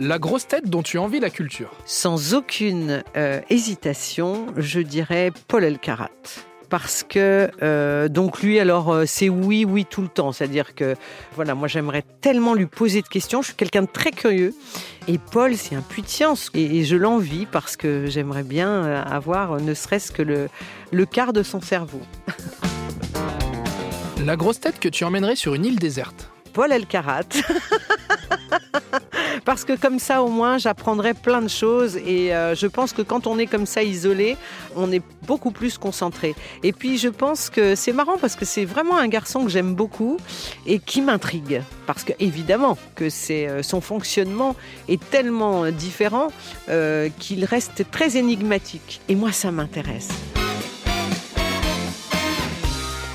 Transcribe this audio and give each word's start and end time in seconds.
La 0.00 0.20
grosse 0.20 0.46
tête 0.46 0.70
dont 0.70 0.82
tu 0.82 0.96
envies 0.96 1.18
la 1.18 1.30
culture. 1.30 1.72
Sans 1.84 2.34
aucune 2.34 3.02
euh, 3.16 3.40
hésitation, 3.50 4.46
je 4.56 4.78
dirais 4.78 5.32
Paul 5.48 5.64
Elkarat. 5.64 6.10
Parce 6.70 7.02
que 7.02 7.50
euh, 7.62 8.08
donc 8.08 8.40
lui 8.40 8.60
alors 8.60 8.92
euh, 8.92 9.04
c'est 9.06 9.28
oui 9.28 9.64
oui 9.64 9.86
tout 9.88 10.02
le 10.02 10.08
temps, 10.08 10.30
c'est-à-dire 10.30 10.74
que 10.76 10.94
voilà 11.34 11.54
moi 11.54 11.66
j'aimerais 11.66 12.04
tellement 12.20 12.54
lui 12.54 12.66
poser 12.66 13.02
de 13.02 13.08
questions, 13.08 13.40
je 13.40 13.48
suis 13.48 13.56
quelqu'un 13.56 13.82
de 13.82 13.88
très 13.88 14.10
curieux 14.10 14.54
et 15.08 15.16
Paul 15.16 15.56
c'est 15.56 15.74
un 15.74 15.80
puits 15.80 16.02
de 16.02 16.08
science 16.08 16.50
et, 16.52 16.78
et 16.78 16.84
je 16.84 16.94
l'envie 16.94 17.46
parce 17.46 17.76
que 17.76 18.04
j'aimerais 18.06 18.42
bien 18.42 18.84
avoir 18.84 19.58
ne 19.58 19.72
serait-ce 19.72 20.12
que 20.12 20.22
le, 20.22 20.48
le 20.92 21.06
quart 21.06 21.32
de 21.32 21.42
son 21.42 21.62
cerveau. 21.62 22.02
La 24.24 24.36
grosse 24.36 24.60
tête 24.60 24.78
que 24.78 24.90
tu 24.90 25.04
emmènerais 25.04 25.36
sur 25.36 25.54
une 25.54 25.64
île 25.64 25.78
déserte. 25.78 26.30
Paul 26.52 26.70
Elkarat. 26.70 27.22
Parce 29.48 29.64
que 29.64 29.72
comme 29.72 29.98
ça, 29.98 30.22
au 30.22 30.28
moins, 30.28 30.58
j'apprendrai 30.58 31.14
plein 31.14 31.40
de 31.40 31.48
choses. 31.48 31.96
Et 31.96 32.34
euh, 32.34 32.54
je 32.54 32.66
pense 32.66 32.92
que 32.92 33.00
quand 33.00 33.26
on 33.26 33.38
est 33.38 33.46
comme 33.46 33.64
ça 33.64 33.82
isolé, 33.82 34.36
on 34.76 34.92
est 34.92 35.00
beaucoup 35.26 35.52
plus 35.52 35.78
concentré. 35.78 36.34
Et 36.62 36.74
puis, 36.74 36.98
je 36.98 37.08
pense 37.08 37.48
que 37.48 37.74
c'est 37.74 37.94
marrant 37.94 38.18
parce 38.20 38.36
que 38.36 38.44
c'est 38.44 38.66
vraiment 38.66 38.98
un 38.98 39.08
garçon 39.08 39.44
que 39.44 39.48
j'aime 39.50 39.74
beaucoup 39.74 40.18
et 40.66 40.78
qui 40.78 41.00
m'intrigue. 41.00 41.62
Parce 41.86 42.04
que, 42.04 42.12
évidemment, 42.20 42.76
que 42.94 43.08
c'est 43.08 43.48
euh, 43.48 43.62
son 43.62 43.80
fonctionnement 43.80 44.54
est 44.86 45.00
tellement 45.08 45.70
différent 45.70 46.28
euh, 46.68 47.08
qu'il 47.18 47.46
reste 47.46 47.90
très 47.90 48.18
énigmatique. 48.18 49.00
Et 49.08 49.14
moi, 49.14 49.32
ça 49.32 49.50
m'intéresse. 49.50 50.10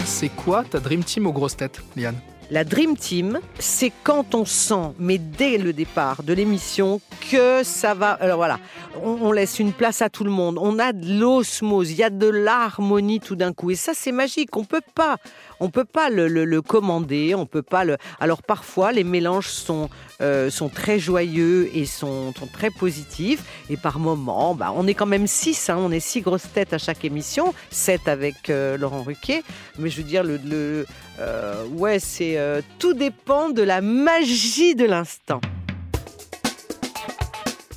C'est 0.03 0.29
quoi 0.29 0.63
ta 0.63 0.79
Dream 0.79 1.03
Team 1.03 1.27
aux 1.27 1.31
grosses 1.31 1.57
têtes, 1.57 1.79
Liane? 1.95 2.17
La 2.53 2.63
Dream 2.63 2.95
Team, 2.95 3.39
c'est 3.57 3.91
quand 4.03 4.35
on 4.35 4.45
sent, 4.45 4.93
mais 4.99 5.17
dès 5.17 5.57
le 5.57 5.73
départ 5.73 6.21
de 6.21 6.33
l'émission, 6.33 7.01
que 7.31 7.63
ça 7.63 7.95
va. 7.95 8.11
Alors 8.11 8.37
voilà, 8.37 8.59
on, 9.01 9.31
laisse 9.31 9.59
une 9.59 9.73
place 9.73 10.01
à 10.01 10.09
tout 10.09 10.23
le 10.23 10.29
monde. 10.29 10.57
On 10.59 10.79
a 10.79 10.93
de 10.93 11.19
l'osmose, 11.19 11.91
il 11.91 11.97
y 11.97 12.03
a 12.03 12.09
de 12.09 12.27
l'harmonie 12.27 13.19
tout 13.19 13.35
d'un 13.35 13.53
coup. 13.53 13.71
Et 13.71 13.75
ça, 13.75 13.93
c'est 13.95 14.11
magique. 14.11 14.55
On 14.55 14.65
peut 14.65 14.81
pas, 14.95 15.17
on 15.59 15.69
peut 15.69 15.85
pas 15.85 16.09
le, 16.09 16.61
commander. 16.61 17.35
On 17.35 17.45
peut 17.45 17.61
pas 17.61 17.83
le. 17.83 17.97
Alors 18.19 18.43
parfois, 18.43 18.91
les 18.91 19.03
mélanges 19.03 19.49
sont 19.49 19.89
euh, 20.21 20.49
sont 20.49 20.69
très 20.69 20.99
joyeux 20.99 21.69
et 21.73 21.85
sont, 21.85 22.33
très 22.53 22.69
positifs. 22.69 23.43
Et 23.69 23.77
par 23.77 23.99
moments, 23.99 24.55
bah, 24.55 24.73
on 24.75 24.87
est 24.87 24.93
quand 24.93 25.05
même 25.05 25.27
six. 25.27 25.69
hein. 25.69 25.77
on 25.79 25.91
est 25.91 25.99
six 25.99 26.21
grosses 26.21 26.51
têtes 26.53 26.73
à 26.73 26.77
chaque 26.77 27.03
émission, 27.05 27.53
sept 27.71 28.07
avec 28.07 28.49
euh, 28.49 28.77
Laurent 28.77 29.03
Ruquier. 29.03 29.43
Mais 29.79 29.89
je 29.89 29.97
veux 29.97 30.07
dire, 30.07 30.23
le, 30.23 30.85
euh, 31.19 31.65
ouais, 31.69 31.99
c'est 31.99 32.37
tout 32.79 32.93
dépend 32.93 33.49
de 33.49 33.61
la 33.61 33.81
magie 33.81 34.75
de 34.75 34.85
l'instant. 34.85 35.41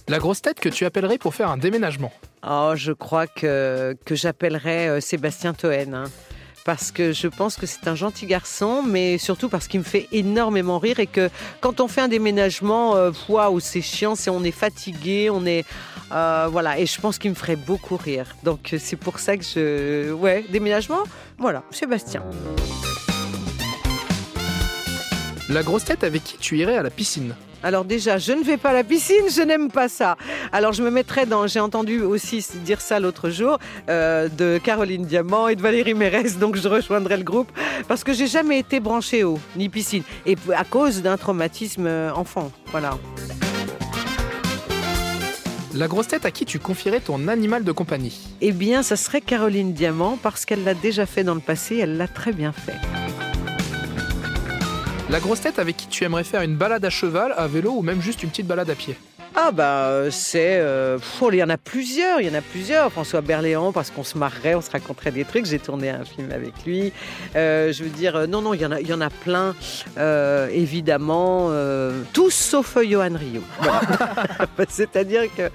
La 0.08 0.18
grosse 0.18 0.40
tête 0.40 0.60
que 0.60 0.68
tu 0.68 0.84
appellerais 0.84 1.18
pour 1.18 1.34
faire 1.34 1.50
un 1.50 1.56
déménagement. 1.56 2.12
Oh, 2.48 2.72
je 2.76 2.92
crois 2.92 3.26
que, 3.26 3.96
que 4.04 4.14
j'appellerais 4.14 4.88
euh, 4.88 5.00
Sébastien 5.00 5.52
Toen. 5.52 5.94
hein. 5.94 6.04
parce 6.64 6.92
que 6.92 7.12
je 7.12 7.26
pense 7.26 7.56
que 7.56 7.66
c'est 7.66 7.88
un 7.88 7.96
gentil 7.96 8.26
garçon, 8.26 8.84
mais 8.86 9.18
surtout 9.18 9.48
parce 9.48 9.66
qu'il 9.66 9.80
me 9.80 9.84
fait 9.84 10.06
énormément 10.12 10.78
rire 10.78 11.00
et 11.00 11.08
que 11.08 11.28
quand 11.60 11.80
on 11.80 11.88
fait 11.88 12.02
un 12.02 12.08
déménagement, 12.08 12.94
euh, 12.94 13.10
waouh, 13.28 13.58
c'est 13.58 13.80
chiant, 13.82 14.14
c'est 14.14 14.30
on 14.30 14.44
est 14.44 14.52
fatigué, 14.52 15.28
on 15.28 15.44
est 15.44 15.64
euh, 16.12 16.46
voilà, 16.50 16.78
et 16.78 16.86
je 16.86 17.00
pense 17.00 17.18
qu'il 17.18 17.30
me 17.30 17.36
ferait 17.36 17.56
beaucoup 17.56 17.96
rire. 17.96 18.36
Donc 18.44 18.76
c'est 18.78 18.96
pour 18.96 19.18
ça 19.18 19.36
que 19.36 19.42
je, 19.42 20.12
ouais, 20.12 20.44
déménagement, 20.50 21.02
voilà, 21.36 21.64
Sébastien. 21.72 22.22
La 25.48 25.62
grosse 25.64 25.84
tête 25.84 26.04
avec 26.04 26.22
qui 26.22 26.38
tu 26.38 26.58
irais 26.58 26.76
à 26.76 26.82
la 26.82 26.90
piscine? 26.90 27.34
Alors 27.62 27.84
déjà, 27.84 28.18
je 28.18 28.32
ne 28.32 28.44
vais 28.44 28.56
pas 28.56 28.70
à 28.70 28.74
la 28.74 28.84
piscine, 28.84 29.24
je 29.34 29.42
n'aime 29.42 29.70
pas 29.70 29.88
ça. 29.88 30.16
Alors 30.52 30.72
je 30.72 30.82
me 30.82 30.90
mettrais 30.90 31.26
dans, 31.26 31.46
j'ai 31.46 31.60
entendu 31.60 32.02
aussi 32.02 32.46
dire 32.64 32.80
ça 32.80 33.00
l'autre 33.00 33.30
jour, 33.30 33.58
euh, 33.88 34.28
de 34.28 34.60
Caroline 34.62 35.04
Diamant 35.04 35.48
et 35.48 35.56
de 35.56 35.62
Valérie 35.62 35.94
Mérès, 35.94 36.38
donc 36.38 36.56
je 36.56 36.68
rejoindrai 36.68 37.16
le 37.16 37.24
groupe, 37.24 37.50
parce 37.88 38.04
que 38.04 38.12
j'ai 38.12 38.26
jamais 38.26 38.58
été 38.58 38.78
branchée 38.78 39.24
eau, 39.24 39.38
ni 39.56 39.68
piscine, 39.68 40.02
et 40.26 40.36
à 40.56 40.64
cause 40.64 41.02
d'un 41.02 41.16
traumatisme 41.16 41.86
euh, 41.86 42.12
enfant, 42.12 42.52
voilà. 42.70 42.98
La 45.74 45.88
grosse 45.88 46.08
tête 46.08 46.24
à 46.24 46.30
qui 46.30 46.46
tu 46.46 46.58
confierais 46.58 47.00
ton 47.00 47.28
animal 47.28 47.62
de 47.62 47.72
compagnie? 47.72 48.18
Eh 48.40 48.52
bien, 48.52 48.82
ça 48.82 48.96
serait 48.96 49.20
Caroline 49.20 49.72
Diamant, 49.72 50.18
parce 50.22 50.46
qu'elle 50.46 50.64
l'a 50.64 50.74
déjà 50.74 51.04
fait 51.04 51.24
dans 51.24 51.34
le 51.34 51.40
passé, 51.40 51.76
elle 51.76 51.96
l'a 51.96 52.08
très 52.08 52.32
bien 52.32 52.52
fait. 52.52 52.76
La 55.08 55.20
grosse 55.20 55.40
tête 55.40 55.60
avec 55.60 55.76
qui 55.76 55.86
tu 55.86 56.02
aimerais 56.02 56.24
faire 56.24 56.42
une 56.42 56.56
balade 56.56 56.84
à 56.84 56.90
cheval, 56.90 57.32
à 57.36 57.46
vélo 57.46 57.70
ou 57.76 57.82
même 57.82 58.00
juste 58.00 58.24
une 58.24 58.30
petite 58.30 58.48
balade 58.48 58.70
à 58.70 58.74
pied. 58.74 58.96
Ah 59.38 59.50
bah 59.52 59.88
euh, 59.88 60.10
c'est... 60.10 60.58
euh, 60.60 60.98
il 61.30 61.36
y 61.36 61.42
en 61.42 61.50
a 61.50 61.58
plusieurs, 61.58 62.22
il 62.22 62.26
y 62.26 62.30
en 62.30 62.34
a 62.38 62.40
plusieurs. 62.40 62.90
François 62.90 63.20
Berléand, 63.20 63.70
parce 63.70 63.90
qu'on 63.90 64.02
se 64.02 64.16
marrerait, 64.16 64.54
on 64.54 64.62
se 64.62 64.70
raconterait 64.70 65.10
des 65.10 65.26
trucs. 65.26 65.44
J'ai 65.44 65.58
tourné 65.58 65.90
un 65.90 66.06
film 66.06 66.32
avec 66.32 66.64
lui. 66.64 66.90
Euh, 67.36 67.70
je 67.70 67.84
veux 67.84 67.90
dire, 67.90 68.26
non, 68.28 68.40
non, 68.40 68.54
il 68.54 68.62
y 68.62 68.64
en 68.94 69.00
a, 69.02 69.10
plein, 69.10 69.54
évidemment. 70.50 71.50
tous 72.14 72.30
sauf 72.30 72.78
Johan 72.82 73.14
Rio. 73.14 73.42
C'est-à-dire 74.70 75.24
que... 75.36 75.50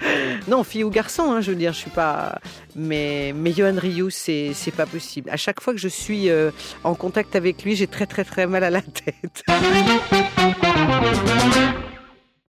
Non, 0.47 0.63
fille 0.63 0.83
ou 0.83 0.91
garçon, 0.91 1.31
hein, 1.31 1.41
je 1.41 1.49
veux 1.49 1.57
dire, 1.57 1.73
je 1.73 1.79
suis 1.79 1.89
pas... 1.89 2.39
Mais, 2.75 3.33
mais 3.35 3.51
Johan 3.51 3.75
Rio, 3.77 4.11
c'est 4.11 4.53
pas 4.77 4.85
possible. 4.85 5.31
À 5.31 5.37
chaque 5.37 5.59
fois 5.59 5.73
que 5.73 5.79
je 5.79 5.87
suis 5.87 6.29
en 6.83 6.93
contact 6.93 7.35
avec 7.35 7.63
lui, 7.63 7.75
j'ai 7.75 7.87
très 7.87 8.05
très 8.05 8.25
très 8.25 8.45
mal 8.45 8.63
à 8.63 8.69
la 8.69 8.81
tête. 8.81 9.43